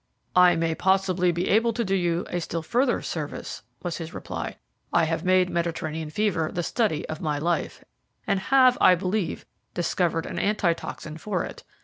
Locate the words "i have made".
4.91-5.47